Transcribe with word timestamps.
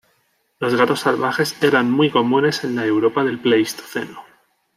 Los 0.59 0.73
gatos 0.73 1.01
salvajes 1.01 1.61
eran 1.61 1.91
muy 1.91 2.09
comunes 2.09 2.63
en 2.63 2.75
la 2.75 2.83
Europa 2.87 3.23
del 3.23 3.37
Pleistoceno. 3.39 4.25